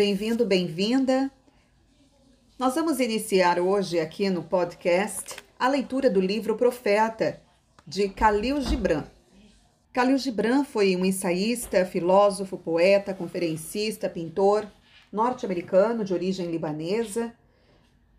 bem-vindo, 0.00 0.46
bem-vinda. 0.46 1.30
Nós 2.58 2.74
vamos 2.74 3.00
iniciar 3.00 3.60
hoje 3.60 4.00
aqui 4.00 4.30
no 4.30 4.42
podcast 4.42 5.36
a 5.58 5.68
leitura 5.68 6.08
do 6.08 6.22
livro 6.22 6.56
Profeta, 6.56 7.38
de 7.86 8.08
Khalil 8.08 8.62
Gibran. 8.62 9.04
Khalil 9.92 10.16
Gibran 10.16 10.64
foi 10.64 10.96
um 10.96 11.04
ensaísta, 11.04 11.84
filósofo, 11.84 12.56
poeta, 12.56 13.12
conferencista, 13.12 14.08
pintor, 14.08 14.66
norte-americano 15.12 16.02
de 16.02 16.14
origem 16.14 16.50
libanesa. 16.50 17.34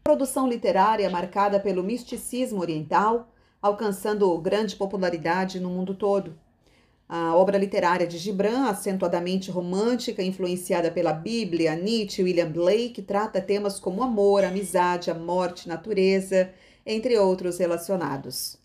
Produção 0.03 0.47
literária 0.47 1.09
marcada 1.09 1.59
pelo 1.59 1.81
misticismo 1.83 2.61
oriental, 2.61 3.33
alcançando 3.59 4.37
grande 4.37 4.75
popularidade 4.75 5.59
no 5.59 5.71
mundo 5.71 5.95
todo. 5.95 6.37
A 7.13 7.35
obra 7.35 7.57
literária 7.57 8.07
de 8.07 8.17
Gibran, 8.17 8.69
acentuadamente 8.69 9.51
romântica, 9.51 10.23
influenciada 10.23 10.89
pela 10.89 11.11
Bíblia, 11.11 11.75
Nietzsche 11.75 12.21
e 12.21 12.23
William 12.23 12.49
Blake, 12.49 13.01
trata 13.01 13.41
temas 13.41 13.77
como 13.81 14.01
amor, 14.01 14.45
amizade, 14.45 15.11
a 15.11 15.13
morte, 15.13 15.67
natureza, 15.67 16.53
entre 16.85 17.17
outros 17.17 17.57
relacionados. 17.57 18.57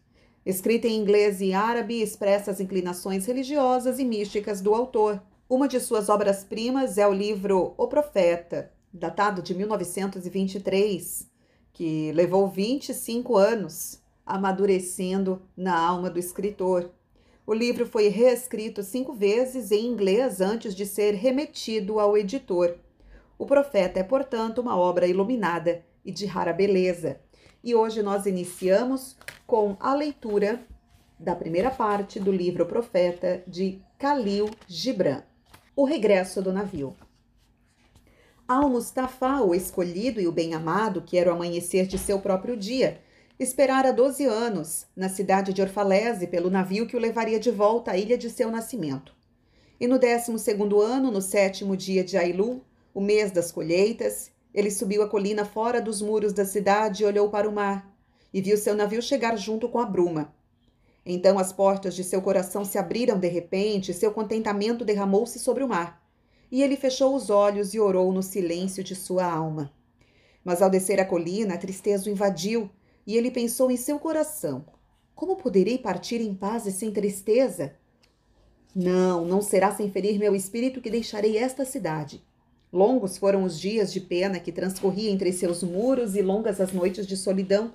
Escrita 0.44 0.86
em 0.86 0.96
inglês 0.96 1.40
e 1.40 1.52
árabe, 1.52 2.00
expressa 2.00 2.52
as 2.52 2.60
inclinações 2.60 3.26
religiosas 3.26 3.98
e 3.98 4.04
místicas 4.04 4.60
do 4.60 4.76
autor. 4.76 5.20
Uma 5.50 5.66
de 5.66 5.80
suas 5.80 6.08
obras-primas 6.08 6.98
é 6.98 7.08
o 7.08 7.12
livro 7.12 7.74
O 7.76 7.88
Profeta, 7.88 8.70
datado 8.92 9.42
de 9.42 9.56
1923, 9.56 11.28
que 11.72 12.12
levou 12.12 12.46
25 12.46 13.36
anos 13.36 14.00
amadurecendo 14.24 15.42
na 15.56 15.76
alma 15.76 16.08
do 16.08 16.20
escritor 16.20 16.92
o 17.46 17.54
livro 17.54 17.86
foi 17.86 18.08
reescrito 18.08 18.82
cinco 18.82 19.12
vezes 19.12 19.70
em 19.70 19.86
inglês 19.86 20.40
antes 20.40 20.74
de 20.74 20.84
ser 20.84 21.14
remetido 21.14 22.00
ao 22.00 22.18
editor. 22.18 22.76
O 23.38 23.46
Profeta 23.46 24.00
é, 24.00 24.02
portanto, 24.02 24.60
uma 24.60 24.76
obra 24.76 25.06
iluminada 25.06 25.84
e 26.04 26.10
de 26.10 26.26
rara 26.26 26.52
beleza. 26.52 27.20
E 27.62 27.72
hoje 27.72 28.02
nós 28.02 28.26
iniciamos 28.26 29.16
com 29.46 29.76
a 29.78 29.94
leitura 29.94 30.60
da 31.18 31.36
primeira 31.36 31.70
parte 31.70 32.18
do 32.18 32.32
livro 32.32 32.66
Profeta 32.66 33.44
de 33.46 33.80
Khalil 33.96 34.50
Gibran. 34.66 35.22
O 35.76 35.84
regresso 35.84 36.42
do 36.42 36.52
navio. 36.52 36.96
Al-Mustafa, 38.48 39.40
o 39.42 39.54
escolhido 39.54 40.20
e 40.20 40.26
o 40.26 40.32
bem-amado, 40.32 41.02
que 41.02 41.16
era 41.16 41.30
o 41.30 41.34
amanhecer 41.34 41.86
de 41.86 41.98
seu 41.98 42.20
próprio 42.20 42.56
dia, 42.56 43.00
Esperara 43.38 43.92
12 43.92 44.24
anos, 44.24 44.86
na 44.96 45.10
cidade 45.10 45.52
de 45.52 45.60
Orfalese, 45.60 46.26
pelo 46.26 46.48
navio 46.48 46.86
que 46.86 46.96
o 46.96 46.98
levaria 46.98 47.38
de 47.38 47.50
volta 47.50 47.90
à 47.90 47.96
ilha 47.98 48.16
de 48.16 48.30
seu 48.30 48.50
nascimento. 48.50 49.14
E 49.78 49.86
no 49.86 49.98
décimo 49.98 50.38
segundo 50.38 50.80
ano, 50.80 51.10
no 51.10 51.20
sétimo 51.20 51.76
dia 51.76 52.02
de 52.02 52.16
Ailu, 52.16 52.64
o 52.94 53.00
mês 53.00 53.30
das 53.30 53.52
colheitas, 53.52 54.30
ele 54.54 54.70
subiu 54.70 55.02
a 55.02 55.08
colina 55.08 55.44
fora 55.44 55.82
dos 55.82 56.00
muros 56.00 56.32
da 56.32 56.46
cidade 56.46 57.02
e 57.02 57.06
olhou 57.06 57.28
para 57.28 57.46
o 57.46 57.52
mar, 57.52 57.94
e 58.32 58.40
viu 58.40 58.56
seu 58.56 58.74
navio 58.74 59.02
chegar 59.02 59.36
junto 59.36 59.68
com 59.68 59.80
a 59.80 59.84
bruma. 59.84 60.34
Então 61.04 61.38
as 61.38 61.52
portas 61.52 61.94
de 61.94 62.02
seu 62.02 62.22
coração 62.22 62.64
se 62.64 62.78
abriram 62.78 63.20
de 63.20 63.28
repente, 63.28 63.90
e 63.90 63.94
seu 63.94 64.12
contentamento 64.12 64.82
derramou-se 64.82 65.38
sobre 65.38 65.62
o 65.62 65.68
mar. 65.68 66.02
E 66.50 66.62
ele 66.62 66.74
fechou 66.74 67.14
os 67.14 67.28
olhos 67.28 67.74
e 67.74 67.80
orou 67.80 68.10
no 68.12 68.22
silêncio 68.22 68.82
de 68.82 68.94
sua 68.94 69.26
alma. 69.26 69.70
Mas 70.42 70.62
ao 70.62 70.70
descer 70.70 70.98
a 70.98 71.04
colina, 71.04 71.52
a 71.52 71.58
tristeza 71.58 72.08
o 72.08 72.12
invadiu 72.12 72.70
e 73.06 73.16
ele 73.16 73.30
pensou 73.30 73.70
em 73.70 73.76
seu 73.76 73.98
coração: 73.98 74.64
Como 75.14 75.36
poderei 75.36 75.78
partir 75.78 76.20
em 76.20 76.34
paz 76.34 76.66
e 76.66 76.72
sem 76.72 76.90
tristeza? 76.90 77.74
Não, 78.74 79.24
não 79.24 79.40
será 79.40 79.74
sem 79.74 79.90
ferir 79.90 80.18
meu 80.18 80.34
espírito 80.34 80.82
que 80.82 80.90
deixarei 80.90 81.38
esta 81.38 81.64
cidade. 81.64 82.22
Longos 82.72 83.16
foram 83.16 83.44
os 83.44 83.58
dias 83.58 83.92
de 83.92 84.00
pena 84.00 84.38
que 84.38 84.52
transcorri 84.52 85.08
entre 85.08 85.32
seus 85.32 85.62
muros 85.62 86.14
e 86.14 86.20
longas 86.20 86.60
as 86.60 86.72
noites 86.72 87.06
de 87.06 87.16
solidão. 87.16 87.72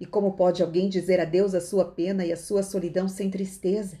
E 0.00 0.06
como 0.06 0.32
pode 0.32 0.62
alguém 0.62 0.88
dizer 0.88 1.20
adeus 1.20 1.54
à 1.54 1.60
sua 1.60 1.84
pena 1.84 2.24
e 2.24 2.32
à 2.32 2.36
sua 2.36 2.62
solidão 2.62 3.08
sem 3.08 3.30
tristeza? 3.30 3.98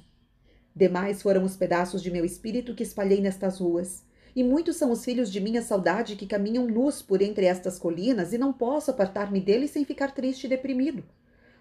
Demais 0.74 1.20
foram 1.20 1.44
os 1.44 1.56
pedaços 1.56 2.00
de 2.00 2.10
meu 2.10 2.24
espírito 2.24 2.74
que 2.74 2.84
espalhei 2.84 3.20
nestas 3.20 3.58
ruas. 3.58 4.04
E 4.38 4.44
muitos 4.44 4.76
são 4.76 4.92
os 4.92 5.04
filhos 5.04 5.32
de 5.32 5.40
minha 5.40 5.60
saudade 5.60 6.14
que 6.14 6.24
caminham 6.24 6.64
nus 6.64 7.02
por 7.02 7.20
entre 7.20 7.44
estas 7.44 7.76
colinas 7.76 8.32
e 8.32 8.38
não 8.38 8.52
posso 8.52 8.88
apartar-me 8.88 9.40
deles 9.40 9.72
sem 9.72 9.84
ficar 9.84 10.14
triste 10.14 10.44
e 10.44 10.48
deprimido. 10.48 11.02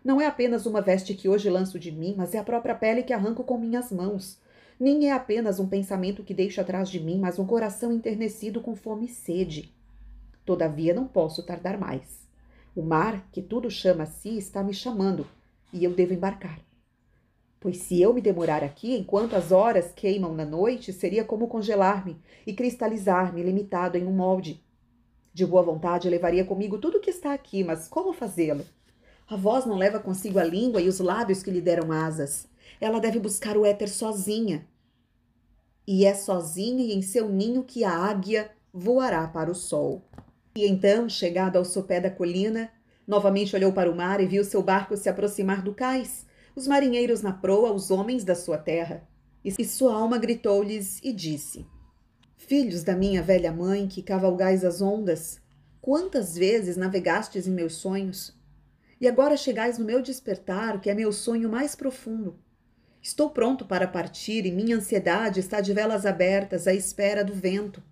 Não 0.05 0.21
é 0.21 0.27
apenas 0.27 0.67
uma 0.67 0.79
veste 0.79 1.15
que 1.15 1.27
hoje 1.27 1.49
lanço 1.49 1.79
de 1.79 1.91
mim, 1.91 2.13
mas 2.15 2.35
é 2.35 2.37
a 2.37 2.43
própria 2.43 2.75
pele 2.75 3.01
que 3.01 3.13
arranco 3.13 3.43
com 3.43 3.57
minhas 3.57 3.91
mãos. 3.91 4.39
Nem 4.79 5.09
é 5.09 5.11
apenas 5.11 5.59
um 5.59 5.67
pensamento 5.67 6.23
que 6.23 6.35
deixo 6.35 6.61
atrás 6.61 6.87
de 6.87 6.99
mim, 6.99 7.17
mas 7.17 7.39
um 7.39 7.47
coração 7.47 7.91
enternecido 7.91 8.61
com 8.61 8.75
fome 8.75 9.07
e 9.07 9.09
sede. 9.09 9.73
Todavia 10.45 10.93
não 10.93 11.07
posso 11.07 11.41
tardar 11.41 11.79
mais. 11.79 12.27
O 12.75 12.83
mar, 12.83 13.27
que 13.31 13.41
tudo 13.41 13.71
chama 13.71 14.03
a 14.03 14.05
si, 14.05 14.37
está 14.37 14.61
me 14.61 14.71
chamando, 14.71 15.25
e 15.73 15.83
eu 15.83 15.95
devo 15.95 16.13
embarcar. 16.13 16.66
Pois 17.59 17.77
se 17.77 17.99
eu 17.99 18.13
me 18.13 18.21
demorar 18.21 18.63
aqui, 18.63 18.95
enquanto 18.95 19.35
as 19.35 19.51
horas 19.51 19.91
queimam 19.95 20.33
na 20.33 20.45
noite, 20.45 20.93
seria 20.93 21.23
como 21.23 21.47
congelar-me 21.47 22.21
e 22.45 22.53
cristalizar-me 22.53 23.41
limitado 23.41 23.97
em 23.97 24.05
um 24.05 24.11
molde. 24.11 24.63
De 25.33 25.45
boa 25.45 25.63
vontade 25.63 26.09
levaria 26.09 26.45
comigo 26.45 26.77
tudo 26.77 26.97
o 26.97 27.01
que 27.01 27.09
está 27.09 27.33
aqui, 27.33 27.63
mas 27.63 27.87
como 27.87 28.13
fazê-lo? 28.13 28.63
A 29.27 29.35
voz 29.35 29.65
não 29.65 29.75
leva 29.75 29.99
consigo 29.99 30.37
a 30.39 30.43
língua 30.43 30.81
e 30.81 30.87
os 30.87 30.99
lábios 30.99 31.41
que 31.41 31.51
lhe 31.51 31.59
deram 31.59 31.91
asas. 31.91 32.47
Ela 32.79 32.99
deve 32.99 33.19
buscar 33.19 33.57
o 33.57 33.65
éter 33.65 33.89
sozinha. 33.89 34.67
E 35.85 36.05
é 36.05 36.13
sozinha 36.13 36.83
e 36.83 36.93
em 36.93 37.01
seu 37.01 37.27
ninho 37.27 37.63
que 37.63 37.83
a 37.83 37.91
águia 37.91 38.51
voará 38.71 39.27
para 39.27 39.51
o 39.51 39.55
sol. 39.55 40.03
E 40.55 40.65
então, 40.67 41.09
chegado 41.09 41.57
ao 41.57 41.65
sopé 41.65 41.99
da 41.99 42.11
colina, 42.11 42.69
novamente 43.07 43.55
olhou 43.55 43.73
para 43.73 43.91
o 43.91 43.95
mar 43.95 44.21
e 44.21 44.27
viu 44.27 44.43
seu 44.43 44.61
barco 44.61 44.95
se 44.95 45.09
aproximar 45.09 45.61
do 45.61 45.73
cais 45.73 46.26
os 46.57 46.67
marinheiros 46.67 47.21
na 47.21 47.31
proa, 47.31 47.71
os 47.71 47.91
homens 47.91 48.23
da 48.23 48.33
sua 48.33 48.57
terra. 48.57 49.07
E 49.45 49.63
sua 49.63 49.93
alma 49.93 50.17
gritou-lhes 50.17 50.99
e 51.03 51.13
disse: 51.13 51.67
Filhos 52.35 52.83
da 52.83 52.95
minha 52.95 53.21
velha 53.21 53.51
mãe, 53.51 53.87
que 53.87 54.01
cavalgais 54.01 54.65
as 54.65 54.81
ondas, 54.81 55.39
quantas 55.79 56.35
vezes 56.35 56.75
navegastes 56.75 57.45
em 57.45 57.51
meus 57.51 57.75
sonhos? 57.75 58.35
E 58.99 59.07
agora 59.07 59.37
chegais 59.37 59.77
no 59.77 59.85
meu 59.85 60.01
despertar, 60.01 60.81
que 60.81 60.89
é 60.89 60.95
meu 60.95 61.11
sonho 61.11 61.47
mais 61.47 61.75
profundo. 61.75 62.39
Estou 63.03 63.29
pronto 63.29 63.63
para 63.63 63.87
partir 63.87 64.43
e 64.47 64.51
minha 64.51 64.77
ansiedade 64.77 65.39
está 65.39 65.61
de 65.61 65.71
velas 65.71 66.07
abertas 66.07 66.65
à 66.65 66.73
espera 66.73 67.23
do 67.23 67.35
vento. 67.35 67.83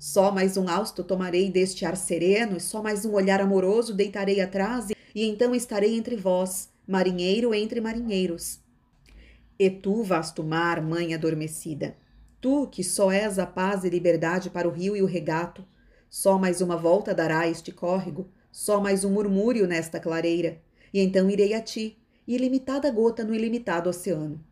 Só 0.00 0.32
mais 0.32 0.56
um 0.56 0.68
hausto 0.68 1.04
tomarei 1.04 1.48
deste 1.48 1.86
ar 1.86 1.96
sereno 1.96 2.56
e 2.56 2.60
só 2.60 2.82
mais 2.82 3.04
um 3.04 3.12
olhar 3.12 3.40
amoroso 3.40 3.94
deitarei 3.94 4.40
atrás 4.40 4.88
e 5.14 5.24
então 5.28 5.54
estarei 5.54 5.96
entre 5.96 6.16
vós, 6.16 6.68
marinheiro 6.90 7.54
entre 7.54 7.80
marinheiros. 7.80 8.58
E 9.56 9.70
tu, 9.70 10.02
vasto 10.02 10.42
mar, 10.42 10.82
mãe 10.82 11.14
adormecida, 11.14 11.96
tu 12.40 12.66
que 12.66 12.82
só 12.82 13.12
és 13.12 13.38
a 13.38 13.46
paz 13.46 13.84
e 13.84 13.88
liberdade 13.88 14.50
para 14.50 14.66
o 14.66 14.72
rio 14.72 14.96
e 14.96 15.02
o 15.02 15.06
regato, 15.06 15.64
só 16.08 16.36
mais 16.36 16.60
uma 16.60 16.76
volta 16.76 17.14
dará 17.14 17.46
este 17.46 17.70
córrego, 17.70 18.28
só 18.50 18.80
mais 18.80 19.04
um 19.04 19.10
murmúrio 19.10 19.68
nesta 19.68 20.00
clareira, 20.00 20.60
e 20.92 20.98
então 20.98 21.30
irei 21.30 21.54
a 21.54 21.60
ti, 21.60 21.96
ilimitada 22.26 22.90
gota 22.90 23.22
no 23.22 23.36
ilimitado 23.36 23.88
oceano. 23.88 24.44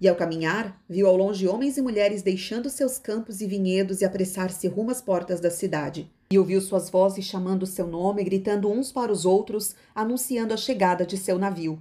E 0.00 0.08
ao 0.08 0.16
caminhar, 0.16 0.82
viu 0.88 1.06
ao 1.06 1.16
longe 1.16 1.46
homens 1.46 1.76
e 1.76 1.82
mulheres 1.82 2.22
deixando 2.22 2.70
seus 2.70 2.98
campos 2.98 3.42
e 3.42 3.46
vinhedos 3.46 4.00
e 4.00 4.06
apressar-se 4.06 4.66
rumo 4.66 4.90
às 4.90 5.02
portas 5.02 5.40
da 5.40 5.50
cidade. 5.50 6.10
E 6.30 6.38
ouviu 6.38 6.60
suas 6.60 6.90
vozes 6.90 7.24
chamando 7.24 7.66
seu 7.66 7.86
nome, 7.86 8.24
gritando 8.24 8.70
uns 8.70 8.90
para 8.90 9.12
os 9.12 9.24
outros, 9.24 9.76
anunciando 9.94 10.52
a 10.52 10.56
chegada 10.56 11.06
de 11.06 11.16
seu 11.16 11.38
navio. 11.38 11.80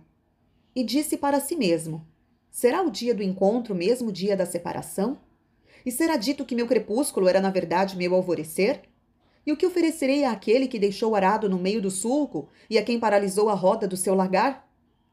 E 0.75 0.83
disse 0.83 1.17
para 1.17 1.39
si 1.39 1.55
mesmo: 1.55 2.05
Será 2.51 2.81
o 2.81 2.91
dia 2.91 3.13
do 3.13 3.23
encontro 3.23 3.73
mesmo 3.73 4.11
dia 4.11 4.37
da 4.37 4.45
separação? 4.45 5.17
E 5.85 5.91
será 5.91 6.15
dito 6.15 6.45
que 6.45 6.55
meu 6.55 6.67
crepúsculo 6.67 7.27
era 7.27 7.41
na 7.41 7.49
verdade 7.49 7.97
meu 7.97 8.13
alvorecer? 8.15 8.81
E 9.45 9.51
o 9.51 9.57
que 9.57 9.65
oferecerei 9.65 10.25
àquele 10.25 10.67
que 10.67 10.79
deixou 10.79 11.15
arado 11.15 11.47
no 11.47 11.59
meio 11.59 11.81
do 11.81 11.91
sulco 11.91 12.49
e 12.69 12.77
a 12.77 12.83
quem 12.83 12.99
paralisou 12.99 13.49
a 13.49 13.53
roda 13.53 13.87
do 13.87 13.97
seu 13.97 14.15
lagar? 14.15 14.67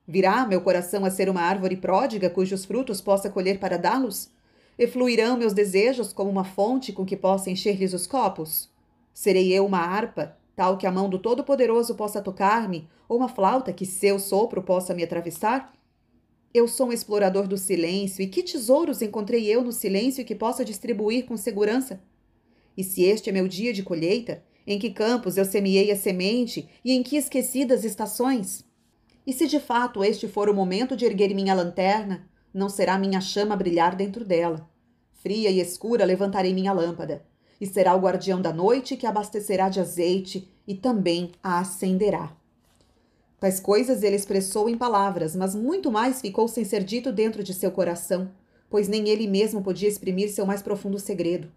Virá 0.06 0.46
meu 0.46 0.60
coração 0.62 1.04
a 1.04 1.10
ser 1.10 1.28
uma 1.28 1.42
árvore 1.42 1.76
pródiga 1.76 2.30
cujos 2.30 2.64
frutos 2.64 3.00
possa 3.00 3.28
colher 3.28 3.58
para 3.58 3.76
dá-los? 3.76 4.30
E 4.78 4.86
fluirão 4.86 5.36
meus 5.36 5.52
desejos 5.52 6.12
como 6.12 6.30
uma 6.30 6.44
fonte 6.44 6.92
com 6.92 7.04
que 7.04 7.16
possa 7.16 7.50
encher-lhes 7.50 7.92
os 7.92 8.06
copos? 8.06 8.71
Serei 9.14 9.52
eu 9.52 9.66
uma 9.66 9.78
harpa, 9.78 10.36
tal 10.56 10.78
que 10.78 10.86
a 10.86 10.92
mão 10.92 11.08
do 11.08 11.18
Todo-Poderoso 11.18 11.94
possa 11.94 12.22
tocar-me, 12.22 12.88
ou 13.08 13.18
uma 13.18 13.28
flauta 13.28 13.72
que 13.72 13.84
seu 13.84 14.18
sopro 14.18 14.62
possa 14.62 14.94
me 14.94 15.02
atravessar? 15.02 15.72
Eu 16.52 16.66
sou 16.66 16.88
um 16.88 16.92
explorador 16.92 17.46
do 17.46 17.58
silêncio, 17.58 18.22
e 18.22 18.26
que 18.26 18.42
tesouros 18.42 19.02
encontrei 19.02 19.46
eu 19.46 19.62
no 19.62 19.72
silêncio 19.72 20.24
que 20.24 20.34
possa 20.34 20.64
distribuir 20.64 21.26
com 21.26 21.36
segurança? 21.36 22.00
E 22.76 22.82
se 22.82 23.02
este 23.02 23.28
é 23.28 23.32
meu 23.32 23.46
dia 23.46 23.72
de 23.72 23.82
colheita, 23.82 24.42
em 24.66 24.78
que 24.78 24.90
campos 24.90 25.36
eu 25.36 25.44
semeei 25.44 25.90
a 25.90 25.96
semente 25.96 26.68
e 26.84 26.92
em 26.92 27.02
que 27.02 27.16
esquecidas 27.16 27.84
estações? 27.84 28.64
E 29.26 29.32
se 29.32 29.46
de 29.46 29.60
fato 29.60 30.02
este 30.02 30.26
for 30.26 30.48
o 30.48 30.54
momento 30.54 30.96
de 30.96 31.04
erguer 31.04 31.34
minha 31.34 31.54
lanterna, 31.54 32.28
não 32.52 32.68
será 32.68 32.98
minha 32.98 33.20
chama 33.20 33.56
brilhar 33.56 33.94
dentro 33.94 34.24
dela. 34.24 34.68
Fria 35.12 35.50
e 35.50 35.60
escura 35.60 36.04
levantarei 36.04 36.54
minha 36.54 36.72
lâmpada 36.72 37.24
e 37.62 37.66
será 37.68 37.94
o 37.94 38.00
guardião 38.00 38.42
da 38.42 38.52
noite 38.52 38.96
que 38.96 39.06
abastecerá 39.06 39.68
de 39.68 39.78
azeite 39.78 40.48
e 40.66 40.74
também 40.74 41.30
a 41.40 41.60
acenderá. 41.60 42.32
Tais 43.38 43.60
coisas 43.60 44.02
ele 44.02 44.16
expressou 44.16 44.68
em 44.68 44.76
palavras, 44.76 45.36
mas 45.36 45.54
muito 45.54 45.88
mais 45.88 46.20
ficou 46.20 46.48
sem 46.48 46.64
ser 46.64 46.82
dito 46.82 47.12
dentro 47.12 47.40
de 47.40 47.54
seu 47.54 47.70
coração, 47.70 48.32
pois 48.68 48.88
nem 48.88 49.08
ele 49.08 49.28
mesmo 49.28 49.62
podia 49.62 49.88
exprimir 49.88 50.32
seu 50.32 50.44
mais 50.44 50.60
profundo 50.60 50.98
segredo. 50.98 51.52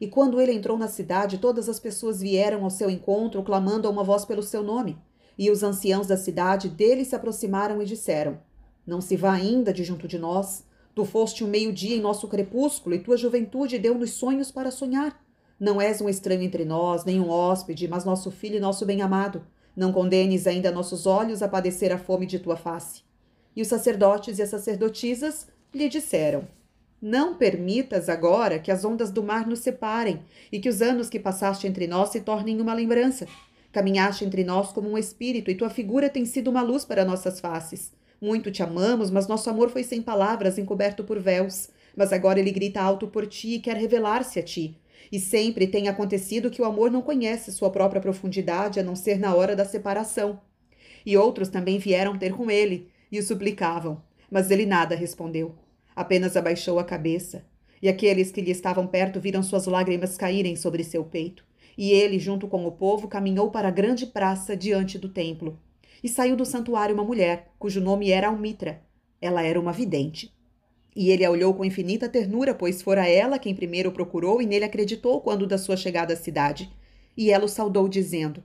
E 0.00 0.06
quando 0.06 0.40
ele 0.40 0.52
entrou 0.52 0.78
na 0.78 0.86
cidade, 0.86 1.38
todas 1.38 1.68
as 1.68 1.80
pessoas 1.80 2.20
vieram 2.20 2.62
ao 2.62 2.70
seu 2.70 2.88
encontro, 2.88 3.42
clamando 3.42 3.88
a 3.88 3.90
uma 3.90 4.04
voz 4.04 4.24
pelo 4.24 4.44
seu 4.44 4.62
nome. 4.62 4.96
E 5.36 5.50
os 5.50 5.64
anciãos 5.64 6.06
da 6.06 6.16
cidade 6.16 6.68
dele 6.68 7.04
se 7.04 7.16
aproximaram 7.16 7.82
e 7.82 7.84
disseram: 7.84 8.38
Não 8.86 9.00
se 9.00 9.16
vá 9.16 9.32
ainda 9.32 9.72
de 9.72 9.82
junto 9.82 10.06
de 10.06 10.20
nós. 10.20 10.62
Tu 10.94 11.04
foste 11.04 11.42
um 11.42 11.48
meio-dia 11.48 11.96
em 11.96 12.00
nosso 12.00 12.28
crepúsculo, 12.28 12.94
e 12.94 13.00
tua 13.00 13.16
juventude 13.16 13.76
deu-nos 13.76 14.12
sonhos 14.12 14.52
para 14.52 14.70
sonhar. 14.70 15.20
Não 15.58 15.80
és 15.80 16.00
um 16.00 16.08
estranho 16.08 16.42
entre 16.42 16.64
nós, 16.64 17.04
nem 17.04 17.20
um 17.20 17.30
hóspede, 17.30 17.88
mas 17.88 18.04
nosso 18.04 18.30
filho 18.30 18.56
e 18.56 18.60
nosso 18.60 18.86
bem-amado. 18.86 19.44
Não 19.74 19.92
condenes 19.92 20.46
ainda 20.46 20.70
nossos 20.70 21.04
olhos 21.04 21.42
a 21.42 21.48
padecer 21.48 21.92
a 21.92 21.98
fome 21.98 22.26
de 22.26 22.38
tua 22.38 22.56
face. 22.56 23.02
E 23.56 23.62
os 23.62 23.68
sacerdotes 23.68 24.38
e 24.38 24.42
as 24.42 24.50
sacerdotisas 24.50 25.48
lhe 25.74 25.88
disseram: 25.88 26.46
Não 27.02 27.34
permitas 27.34 28.08
agora 28.08 28.60
que 28.60 28.70
as 28.70 28.84
ondas 28.84 29.10
do 29.10 29.22
mar 29.22 29.46
nos 29.46 29.58
separem 29.58 30.22
e 30.52 30.60
que 30.60 30.68
os 30.68 30.80
anos 30.80 31.08
que 31.08 31.18
passaste 31.18 31.66
entre 31.66 31.88
nós 31.88 32.10
se 32.10 32.20
tornem 32.20 32.60
uma 32.60 32.74
lembrança. 32.74 33.26
Caminhaste 33.72 34.24
entre 34.24 34.44
nós 34.44 34.72
como 34.72 34.88
um 34.88 34.96
espírito 34.96 35.50
e 35.50 35.56
tua 35.56 35.70
figura 35.70 36.08
tem 36.08 36.24
sido 36.24 36.50
uma 36.50 36.62
luz 36.62 36.84
para 36.84 37.04
nossas 37.04 37.40
faces. 37.40 37.92
Muito 38.20 38.50
te 38.50 38.62
amamos, 38.62 39.10
mas 39.10 39.26
nosso 39.26 39.50
amor 39.50 39.70
foi 39.70 39.82
sem 39.82 40.02
palavras, 40.02 40.56
encoberto 40.56 41.04
por 41.04 41.18
véus. 41.18 41.68
Mas 41.96 42.12
agora 42.12 42.38
ele 42.38 42.50
grita 42.50 42.80
alto 42.80 43.08
por 43.08 43.26
ti 43.26 43.54
e 43.54 43.60
quer 43.60 43.76
revelar-se 43.76 44.38
a 44.38 44.42
ti. 44.42 44.76
E 45.10 45.18
sempre 45.18 45.66
tem 45.66 45.88
acontecido 45.88 46.50
que 46.50 46.60
o 46.60 46.64
amor 46.64 46.90
não 46.90 47.02
conhece 47.02 47.52
sua 47.52 47.70
própria 47.70 48.00
profundidade 48.00 48.78
a 48.78 48.82
não 48.82 48.94
ser 48.94 49.18
na 49.18 49.34
hora 49.34 49.56
da 49.56 49.64
separação. 49.64 50.40
E 51.04 51.16
outros 51.16 51.48
também 51.48 51.78
vieram 51.78 52.18
ter 52.18 52.34
com 52.34 52.50
ele 52.50 52.90
e 53.10 53.18
o 53.18 53.22
suplicavam, 53.22 54.02
mas 54.30 54.50
ele 54.50 54.66
nada 54.66 54.94
respondeu. 54.94 55.54
Apenas 55.96 56.36
abaixou 56.36 56.78
a 56.78 56.84
cabeça. 56.84 57.44
E 57.80 57.88
aqueles 57.88 58.30
que 58.30 58.40
lhe 58.40 58.50
estavam 58.50 58.86
perto 58.86 59.20
viram 59.20 59.42
suas 59.42 59.66
lágrimas 59.66 60.16
caírem 60.16 60.56
sobre 60.56 60.84
seu 60.84 61.04
peito. 61.04 61.44
E 61.76 61.92
ele, 61.92 62.18
junto 62.18 62.48
com 62.48 62.66
o 62.66 62.72
povo, 62.72 63.08
caminhou 63.08 63.50
para 63.50 63.68
a 63.68 63.72
grande 63.72 64.04
praça 64.04 64.56
diante 64.56 64.98
do 64.98 65.08
templo. 65.08 65.58
E 66.02 66.08
saiu 66.08 66.36
do 66.36 66.44
santuário 66.44 66.94
uma 66.94 67.04
mulher, 67.04 67.52
cujo 67.58 67.80
nome 67.80 68.10
era 68.10 68.28
Almitra. 68.28 68.82
Ela 69.20 69.42
era 69.42 69.58
uma 69.58 69.72
vidente. 69.72 70.32
E 70.94 71.10
ele 71.10 71.24
a 71.24 71.30
olhou 71.30 71.54
com 71.54 71.64
infinita 71.64 72.08
ternura, 72.08 72.54
pois 72.54 72.82
fora 72.82 73.08
ela 73.08 73.38
quem 73.38 73.54
primeiro 73.54 73.90
o 73.90 73.92
procurou 73.92 74.42
e 74.42 74.46
nele 74.46 74.64
acreditou 74.64 75.20
quando 75.20 75.46
da 75.46 75.58
sua 75.58 75.76
chegada 75.76 76.14
à 76.14 76.16
cidade. 76.16 76.70
E 77.16 77.30
ela 77.30 77.44
o 77.44 77.48
saudou, 77.48 77.88
dizendo: 77.88 78.42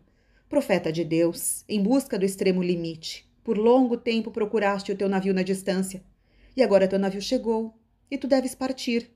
Profeta 0.49 0.91
de 0.91 1.03
Deus, 1.03 1.63
em 1.67 1.81
busca 1.81 2.17
do 2.17 2.25
extremo 2.25 2.61
limite, 2.61 3.27
por 3.43 3.57
longo 3.57 3.97
tempo 3.97 4.31
procuraste 4.31 4.91
o 4.91 4.95
teu 4.95 5.09
navio 5.09 5.33
na 5.33 5.41
distância. 5.41 6.03
E 6.55 6.61
agora 6.61 6.87
teu 6.87 6.99
navio 6.99 7.21
chegou, 7.21 7.73
e 8.09 8.17
tu 8.17 8.27
deves 8.27 8.53
partir. 8.53 9.09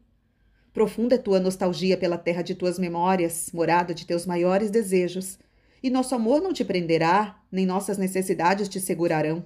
Profunda 0.73 1.15
é 1.15 1.18
tua 1.18 1.39
nostalgia 1.39 1.97
pela 1.97 2.18
terra 2.18 2.41
de 2.41 2.53
tuas 2.53 2.77
memórias, 2.77 3.50
morada 3.53 3.94
de 3.94 4.06
teus 4.06 4.25
maiores 4.25 4.69
desejos. 4.69 5.39
E 5.81 5.89
nosso 5.89 6.15
amor 6.15 6.41
não 6.41 6.53
te 6.53 6.63
prenderá, 6.63 7.39
nem 7.51 7.65
nossas 7.65 7.97
necessidades 7.97 8.68
te 8.68 8.80
segurarão. 8.80 9.44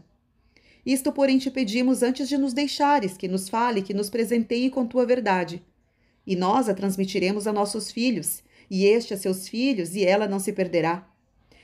Isto, 0.85 1.11
porém, 1.11 1.37
te 1.37 1.51
pedimos 1.51 2.01
antes 2.01 2.27
de 2.27 2.37
nos 2.37 2.53
deixares, 2.53 3.15
que 3.15 3.27
nos 3.27 3.47
fale, 3.47 3.81
que 3.81 3.93
nos 3.93 4.09
presenteie 4.09 4.69
com 4.69 4.85
tua 4.85 5.05
verdade. 5.05 5.63
E 6.25 6.35
nós 6.35 6.67
a 6.67 6.73
transmitiremos 6.73 7.47
a 7.47 7.53
nossos 7.53 7.91
filhos, 7.91 8.43
e 8.69 8.85
este 8.85 9.13
a 9.13 9.17
seus 9.17 9.47
filhos, 9.47 9.95
e 9.95 10.03
ela 10.03 10.27
não 10.27 10.39
se 10.39 10.51
perderá. 10.53 11.07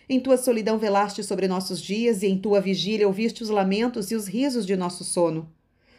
Em 0.09 0.19
tua 0.19 0.37
solidão 0.37 0.77
velaste 0.77 1.23
sobre 1.23 1.47
nossos 1.47 1.81
dias, 1.81 2.21
e 2.21 2.27
em 2.27 2.37
tua 2.37 2.61
vigília 2.61 3.07
ouviste 3.07 3.43
os 3.43 3.49
lamentos 3.49 4.11
e 4.11 4.15
os 4.15 4.27
risos 4.27 4.65
de 4.65 4.75
nosso 4.75 5.03
sono. 5.03 5.51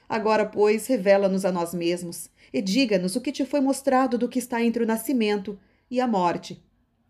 Agora, 0.08 0.46
pois, 0.46 0.86
revela-nos 0.86 1.44
a 1.44 1.52
nós 1.52 1.74
mesmos, 1.74 2.30
e 2.52 2.62
diga-nos 2.62 3.16
o 3.16 3.20
que 3.20 3.32
te 3.32 3.44
foi 3.44 3.60
mostrado 3.60 4.16
do 4.16 4.28
que 4.28 4.38
está 4.38 4.62
entre 4.64 4.82
o 4.82 4.86
nascimento 4.86 5.58
e 5.90 6.00
a 6.00 6.06
morte. 6.06 6.62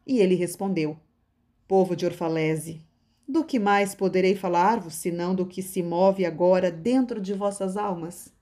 E 0.06 0.18
ele 0.18 0.34
respondeu: 0.34 0.96
Povo 1.68 1.94
de 1.94 2.06
Orfalese, 2.06 2.80
do 3.28 3.44
que 3.44 3.58
mais 3.58 3.94
poderei 3.94 4.34
falar-vos, 4.34 4.94
senão 4.94 5.34
do 5.34 5.46
que 5.46 5.62
se 5.62 5.82
move 5.82 6.24
agora 6.24 6.70
dentro 6.72 7.20
de 7.20 7.34
vossas 7.34 7.76
almas? 7.76 8.32